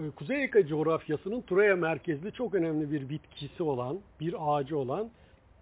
e, 0.00 0.10
Kuzey 0.10 0.44
Eka 0.44 0.66
coğrafyasının 0.66 1.40
Troya 1.40 1.76
merkezli 1.76 2.32
çok 2.32 2.54
önemli 2.54 2.92
bir 2.92 3.08
bitkisi 3.08 3.62
olan, 3.62 3.98
bir 4.20 4.34
ağacı 4.38 4.78
olan 4.78 5.10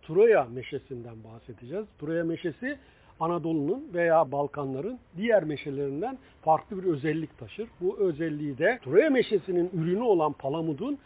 Troya 0.03 0.45
meşesinden 0.45 1.25
bahsedeceğiz. 1.25 1.87
Troya 2.01 2.25
meşesi 2.25 2.79
Anadolu'nun 3.21 3.91
veya 3.95 4.33
Balkanların 4.33 4.99
diğer 5.17 5.45
meşelerinden 5.45 6.19
farklı 6.43 6.83
bir 6.83 6.89
özellik 6.89 7.39
taşır. 7.39 7.69
Bu 7.81 7.99
özelliği 7.99 8.59
de 8.59 8.79
Troya 8.85 9.11
meşesinin 9.11 9.71
ürünü 9.75 10.03
olan 10.03 10.33
palamudun 10.33 10.99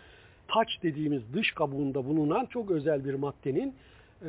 taç 0.49 0.69
dediğimiz 0.83 1.23
dış 1.35 1.53
kabuğunda 1.53 2.05
bulunan 2.07 2.47
çok 2.47 2.71
özel 2.71 3.05
bir 3.05 3.15
maddenin 3.15 3.75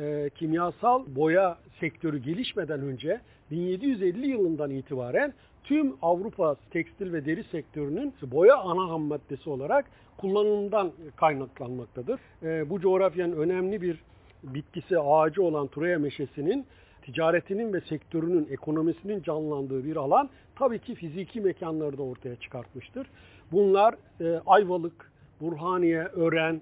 e, 0.00 0.30
kimyasal 0.34 1.04
boya 1.06 1.58
sektörü 1.80 2.18
gelişmeden 2.18 2.80
önce 2.80 3.20
1750 3.50 4.26
yılından 4.26 4.70
itibaren 4.70 5.32
tüm 5.64 5.94
Avrupa 6.02 6.56
tekstil 6.70 7.12
ve 7.12 7.24
deri 7.24 7.44
sektörünün 7.44 8.14
boya 8.22 8.56
ana 8.56 8.90
ham 8.90 9.02
maddesi 9.02 9.50
olarak 9.50 9.86
kullanımından 10.16 10.92
kaynaklanmaktadır. 11.16 12.20
E, 12.42 12.70
bu 12.70 12.80
coğrafyanın 12.80 13.36
önemli 13.36 13.82
bir 13.82 14.00
bitkisi, 14.42 14.98
ağacı 14.98 15.42
olan 15.42 15.66
Troya 15.66 15.98
meşesinin 15.98 16.66
ticaretinin 17.02 17.72
ve 17.72 17.80
sektörünün, 17.80 18.48
ekonomisinin 18.50 19.22
canlandığı 19.22 19.84
bir 19.84 19.96
alan 19.96 20.28
tabii 20.56 20.78
ki 20.78 20.94
fiziki 20.94 21.40
mekanları 21.40 21.98
da 21.98 22.02
ortaya 22.02 22.36
çıkartmıştır. 22.36 23.06
Bunlar 23.52 23.94
e, 24.20 24.40
Ayvalık, 24.46 25.12
Burhaniye, 25.40 26.02
Ören, 26.02 26.60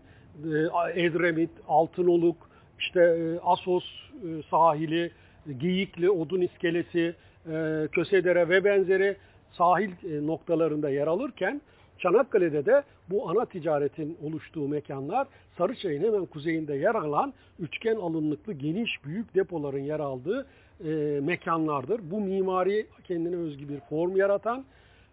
e, 0.94 1.02
Edremit, 1.04 1.50
Altınoluk, 1.68 2.51
işte 2.82 3.00
e, 3.00 3.38
Asos 3.42 3.84
e, 3.84 4.42
sahili, 4.50 5.10
Geyikli, 5.58 6.10
Odun 6.10 6.40
iskelesi, 6.40 7.14
e, 7.46 7.88
Kösedere 7.92 8.48
ve 8.48 8.64
benzeri 8.64 9.16
sahil 9.52 9.90
noktalarında 10.26 10.90
yer 10.90 11.06
alırken 11.06 11.60
Çanakkale'de 11.98 12.66
de 12.66 12.82
bu 13.10 13.30
ana 13.30 13.44
ticaretin 13.44 14.18
oluştuğu 14.22 14.68
mekanlar 14.68 15.26
Sarıçay'ın 15.58 16.02
hemen 16.02 16.26
kuzeyinde 16.26 16.74
yer 16.74 16.94
alan 16.94 17.32
üçgen 17.58 17.96
alınlıklı 17.96 18.52
geniş 18.52 19.04
büyük 19.04 19.34
depoların 19.34 19.78
yer 19.78 20.00
aldığı 20.00 20.46
e, 20.84 21.20
mekanlardır. 21.22 22.00
Bu 22.10 22.20
mimari 22.20 22.86
kendine 23.04 23.36
özgü 23.36 23.68
bir 23.68 23.80
form 23.80 24.16
yaratan, 24.16 24.64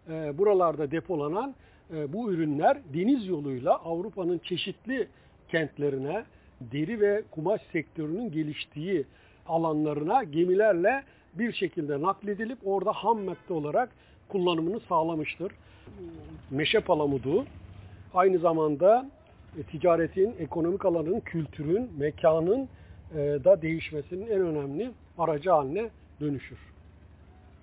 e, 0.08 0.38
buralarda 0.38 0.90
depolanan 0.90 1.54
e, 1.94 2.12
bu 2.12 2.32
ürünler 2.32 2.78
deniz 2.94 3.26
yoluyla 3.26 3.76
Avrupa'nın 3.76 4.38
çeşitli 4.38 5.08
kentlerine, 5.48 6.24
deri 6.60 7.00
ve 7.00 7.22
kumaş 7.30 7.60
sektörünün 7.72 8.32
geliştiği 8.32 9.04
alanlarına 9.46 10.24
gemilerle 10.24 11.02
bir 11.34 11.52
şekilde 11.52 12.02
nakledilip 12.02 12.58
orada 12.64 12.92
ham 12.92 13.20
madde 13.20 13.52
olarak 13.52 13.90
kullanımını 14.28 14.80
sağlamıştır. 14.80 15.52
Meşe 16.50 16.80
palamudu 16.80 17.44
aynı 18.14 18.38
zamanda 18.38 19.10
e, 19.58 19.62
ticaretin, 19.62 20.34
ekonomik 20.38 20.84
alanın, 20.84 21.20
kültürün, 21.20 21.90
mekanın 21.98 22.68
e, 23.14 23.16
da 23.18 23.62
değişmesinin 23.62 24.26
en 24.26 24.40
önemli 24.40 24.90
aracı 25.18 25.50
haline 25.50 25.90
dönüşür. 26.20 26.58